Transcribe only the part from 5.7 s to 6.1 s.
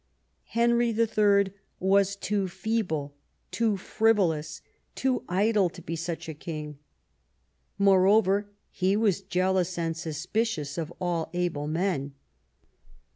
be